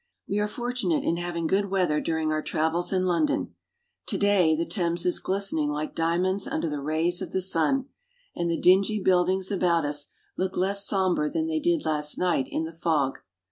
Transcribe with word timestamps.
We 0.27 0.39
are 0.39 0.47
fortunate 0.47 1.03
in 1.03 1.17
having 1.17 1.45
good 1.45 1.69
weather 1.69 2.01
during 2.01 2.31
our 2.31 2.41
travels 2.41 2.91
in 2.91 3.05
London. 3.05 3.53
To 4.07 4.17
day 4.17 4.55
the 4.55 4.65
Thames 4.65 5.05
is 5.05 5.19
glistening 5.19 5.69
like 5.69 5.93
diamonds 5.93 6.47
under 6.47 6.67
the 6.67 6.81
rays 6.81 7.21
of 7.21 7.33
the 7.33 7.39
sun, 7.39 7.85
and 8.35 8.49
the 8.49 8.57
dingy 8.57 8.99
build 8.99 9.29
ings 9.29 9.51
about 9.51 9.85
us 9.85 10.07
look 10.35 10.57
less 10.57 10.87
somber 10.87 11.29
than 11.29 11.45
they 11.45 11.59
did 11.59 11.85
last 11.85 12.17
night 12.17 12.47
in 12.49 12.63
the 12.63 12.73
fog. 12.73 13.19